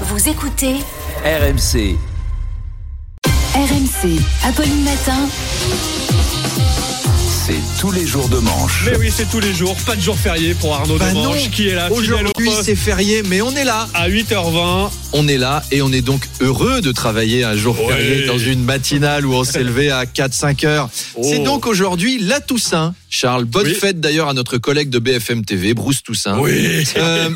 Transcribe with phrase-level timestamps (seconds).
[0.00, 0.74] Vous écoutez
[1.24, 1.96] RMC.
[3.54, 5.28] RMC, Apolline Matin.
[7.46, 8.84] C'est tous les jours de manche.
[8.90, 11.50] Mais oui, c'est tous les jours, pas de jour férié pour Arnaud Bah Demange non.
[11.50, 13.86] qui est là, Aujourd'hui, c'est férié, mais on est là.
[13.94, 14.90] à 8h20.
[15.12, 17.94] On est là et on est donc heureux de travailler un jour Ouais.
[17.94, 20.88] férié dans une matinale où on s'est levé à 4-5 heures.
[21.22, 21.44] C'est Oh.
[21.44, 22.94] donc aujourd'hui la Toussaint.
[23.14, 23.74] Charles, bonne Oui.
[23.74, 26.36] fête d'ailleurs à notre collègue de BFM TV, Bruce Toussaint.
[26.40, 26.82] Oui.
[26.96, 27.28] Euh,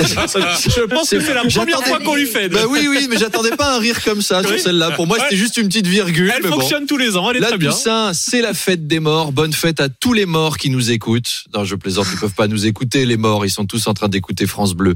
[0.00, 2.48] Je pense que c'est la première fois qu'on lui fait.
[2.48, 4.92] bah oui, oui, mais j'attendais pas un rire comme ça sur celle-là.
[4.92, 6.32] Pour moi, c'était juste une petite virgule.
[6.34, 6.60] Elle mais bon.
[6.60, 7.70] fonctionne tous les ans, elle est La très bien.
[7.72, 9.32] Toussaint, c'est la fête des morts.
[9.32, 11.44] Bonne fête à tous les morts qui nous écoutent.
[11.54, 13.44] Non, je plaisante, ils peuvent pas nous écouter, les morts.
[13.44, 14.94] Ils sont tous en train d'écouter France Bleu.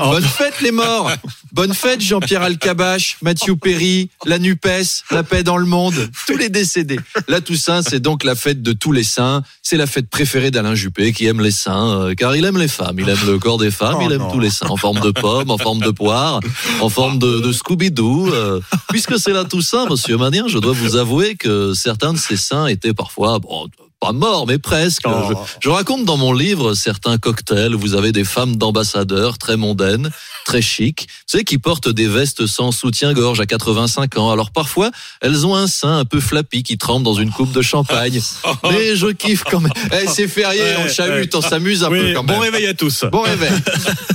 [0.00, 0.10] Oh.
[0.10, 1.10] Bonne fête, les morts.
[1.52, 6.48] Bonne fête, Jean-Pierre Alcabache, Mathieu Perry, la NUPES, la paix dans le monde, tous les
[6.48, 7.00] décédés.
[7.26, 9.39] La Toussaint, c'est donc la fête de tous les saints.
[9.62, 12.68] C'est la fête préférée d'Alain Juppé, qui aime les saints, euh, car il aime les
[12.68, 12.96] femmes.
[12.98, 15.10] Il aime le corps des femmes, Oh il aime tous les saints, en forme de
[15.10, 16.40] pomme, en forme de poire,
[16.80, 18.32] en forme de, de Scooby-Doo.
[18.32, 18.60] euh.
[18.88, 22.66] puisque c'est la Toussaint, monsieur Manien, je dois vous avouer que certains de ces saints
[22.66, 23.68] étaient parfois, bon,
[24.00, 25.02] pas morts, mais presque.
[25.06, 25.10] Oh.
[25.28, 30.10] Je, je raconte dans mon livre certains cocktails vous avez des femmes d'ambassadeurs très mondaines,
[30.46, 34.30] très chic, vous savez, qui portent des vestes sans soutien-gorge à 85 ans.
[34.30, 37.62] Alors parfois, elles ont un sein un peu flappy qui trempe dans une coupe de
[37.62, 38.20] champagne.
[38.70, 39.72] Mais je kiffe quand même.
[39.92, 41.44] Eh, c'est férié, Ouais, on chahute, ouais.
[41.44, 42.36] on s'amuse un Oui, peu quand même.
[42.36, 43.04] bon réveil à tous.
[43.12, 43.50] Bon réveil.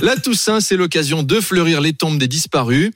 [0.02, 2.90] La Toussaint, c'est l'occasion de fleurir les tombes des disparus.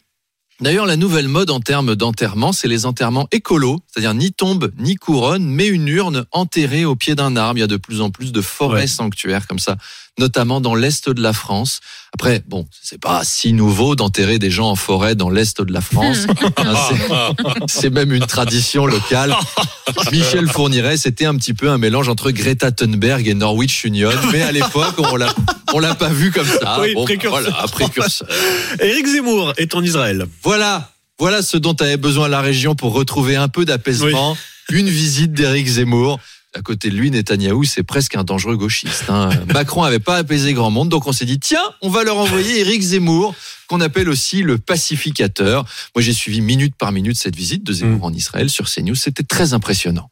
[0.61, 4.95] D'ailleurs, la nouvelle mode en termes d'enterrement, c'est les enterrements écolos, c'est-à-dire ni tombe ni
[4.97, 7.57] couronne, mais une urne enterrée au pied d'un arbre.
[7.59, 8.87] Il y a de plus en plus de forêts Ouais.
[8.87, 9.77] sanctuaires comme ça,
[10.19, 11.81] notamment dans l'est de la France.
[12.13, 15.81] Après, bon, c'est pas si nouveau d'enterrer des gens en forêt dans l'est de la
[15.81, 16.27] France.
[16.59, 19.35] Hein, c'est- c'est même une tradition locale.
[20.13, 24.43] Michel Fourniret, c'était un petit peu un mélange entre Greta Thunberg et Norwich Union, mais
[24.43, 25.33] à l'époque, on l'a,
[25.75, 26.81] on l'a pas vu comme ça.
[26.81, 27.43] Oui, précurseur.
[27.43, 28.29] Voilà, précurseur.
[28.81, 30.27] Éric Zemmour est en Israël.
[30.43, 34.37] Voilà, voilà ce dont avait besoin la région pour retrouver un peu d'apaisement.
[34.71, 36.19] Une visite d'Éric Zemmour.
[36.53, 39.05] À côté de lui, Netanyahou, c'est presque un dangereux gauchiste.
[39.09, 39.31] hein.
[39.55, 42.59] Macron avait pas apaisé grand monde, donc on s'est dit tiens, on va leur envoyer
[42.61, 43.37] Éric Zemmour,
[43.69, 45.65] qu'on appelle aussi le pacificateur.
[45.95, 48.97] Moi, j'ai suivi minute par minute cette visite de Zemmour en Israël sur CNews.
[48.97, 50.11] C'était très impressionnant.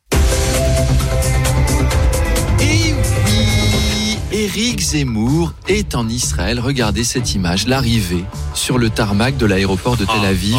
[4.48, 6.58] Éric Zemmour est en Israël.
[6.58, 10.56] Regardez cette image, l'arrivée sur le tarmac de l'aéroport de Tel Aviv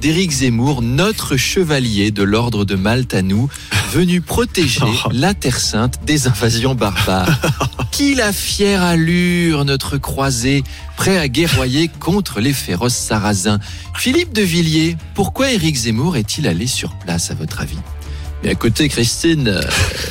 [0.00, 3.48] d'Éric Zemmour, notre chevalier de l'ordre de Malte à nous,
[3.92, 4.80] venu protéger
[5.12, 7.28] la Terre Sainte des invasions barbares.
[7.92, 10.64] Qu'il a fière allure, notre croisé,
[10.96, 13.60] prêt à guerroyer contre les féroces sarrasins.
[13.94, 17.78] Philippe de Villiers, pourquoi Éric Zemmour est-il allé sur place, à votre avis?
[18.44, 19.62] Et à côté, Christine, euh,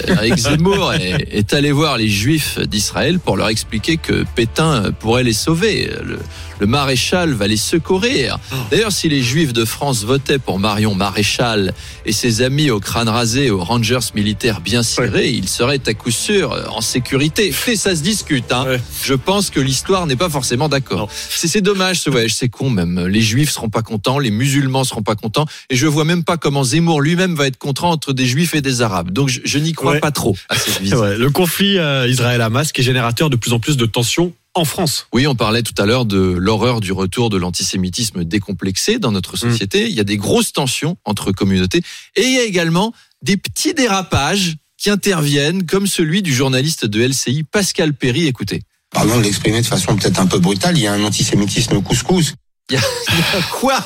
[0.08, 5.24] Éric Zemmour est, est allé voir les Juifs d'Israël pour leur expliquer que Pétain pourrait
[5.24, 5.90] les sauver.
[6.04, 6.20] Le,
[6.60, 8.40] le maréchal va les secourir.
[8.72, 11.74] D'ailleurs, si les Juifs de France votaient pour Marion Maréchal
[12.06, 16.12] et ses amis au crâne rasé, aux Rangers militaires bien cirés, ils seraient à coup
[16.12, 17.54] sûr en sécurité.
[17.68, 18.52] Et ça se discute.
[18.52, 18.66] Hein.
[18.66, 18.82] Ouais.
[19.04, 21.10] Je pense que l'histoire n'est pas forcément d'accord.
[21.12, 23.08] C'est c'est dommage ce voyage, c'est con même.
[23.08, 26.38] Les Juifs seront pas contents, les musulmans seront pas contents, et je vois même pas
[26.38, 29.12] comment Zemmour lui-même va être content entre des Juifs et des Arabes.
[29.12, 30.00] Donc je, je n'y crois Ouais.
[30.02, 30.82] pas trop à cette.
[30.94, 34.66] Ouais, le conflit euh, Israël-Hamas qui est générateur de plus en plus de tensions en
[34.66, 35.08] France.
[35.14, 39.38] Oui, on parlait tout à l'heure de l'horreur du retour de l'antisémitisme décomplexé dans notre
[39.38, 39.88] société.
[39.88, 41.82] Il y a des grosses tensions entre communautés
[42.16, 42.92] et il y a également
[43.22, 48.28] des petits dérapages qui interviennent, comme celui du journaliste de LCI Pascal Perry.
[48.28, 48.62] Écoutez.
[48.92, 52.34] Pardon de l'exprimer de façon peut-être un peu brutale, il y a un antisémitisme couscous.
[53.52, 53.80] Quoi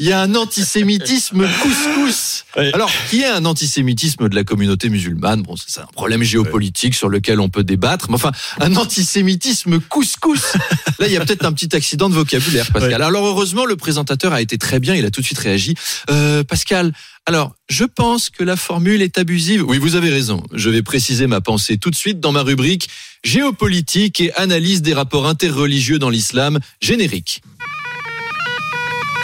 [0.00, 2.44] Il y a un antisémitisme couscous.
[2.72, 5.42] Alors, qui est un antisémitisme de la communauté musulmane?
[5.42, 8.06] Bon, c'est un problème géopolitique sur lequel on peut débattre.
[8.08, 10.54] Mais enfin, un antisémitisme couscous.
[10.98, 13.02] Là, il y a peut-être un petit accident de vocabulaire, Pascal.
[13.02, 14.94] Alors, heureusement, le présentateur a été très bien.
[14.96, 15.76] Il a tout de suite réagi.
[16.10, 16.92] Euh, Pascal,
[17.24, 19.62] alors, je pense que la formule est abusive.
[19.62, 20.42] Oui, vous avez raison.
[20.52, 22.88] Je vais préciser ma pensée tout de suite dans ma rubrique
[23.24, 27.42] géopolitique et analyse des rapports interreligieux dans l'islam générique.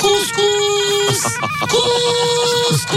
[0.02, 1.22] Couscous
[1.68, 2.92] Couscous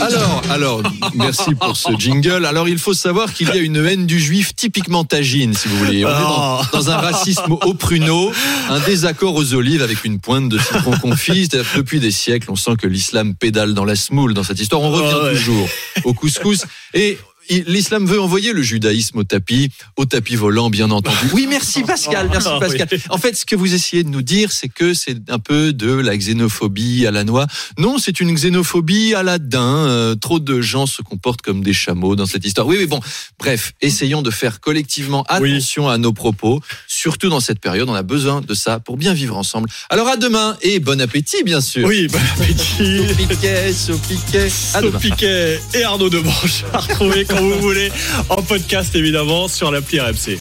[0.00, 0.82] Alors, alors,
[1.14, 2.44] merci pour ce jingle.
[2.46, 5.76] Alors, il faut savoir qu'il y a une haine du juif typiquement tagine, si vous
[5.78, 6.04] voulez.
[6.04, 8.32] On est dans, dans un racisme au pruneau,
[8.68, 11.46] un désaccord aux olives avec une pointe de citron confit.
[11.46, 14.60] C'est-à-dire que Depuis des siècles, on sent que l'islam pédale dans la semoule dans cette
[14.60, 14.82] histoire.
[14.82, 15.34] On revient Ah ouais.
[15.34, 15.68] toujours
[16.04, 16.64] au couscous.
[16.92, 17.18] Et
[17.48, 21.16] l'islam veut envoyer le judaïsme au tapis, au tapis volant, bien entendu.
[21.32, 22.88] Oui, merci Pascal, merci Ah, Pascal.
[23.10, 25.92] En fait, ce que vous essayez de nous dire, c'est que c'est un peu de
[25.92, 27.46] la xénophobie à la noix.
[27.78, 29.86] Non, c'est une xénophobie à la daim.
[29.86, 32.66] Euh, trop de gens se comportent comme des chameaux dans cette histoire.
[32.66, 33.00] Oui, mais bon,
[33.38, 35.52] bref, essayons de faire collectivement Oui.
[35.52, 37.88] attention à nos propos, surtout dans cette période.
[37.88, 39.68] On a besoin de ça pour bien vivre ensemble.
[39.90, 41.86] Alors à demain et bon appétit, bien sûr.
[41.86, 43.00] Oui, bon appétit.
[43.28, 43.72] Piquet,
[44.08, 44.48] Piquet.
[44.74, 44.92] À demain.
[44.92, 47.90] Sophie Piquet et Arnaud Demanche à retrouver vous voulez
[48.28, 50.32] en podcast évidemment sur l'appli RMC.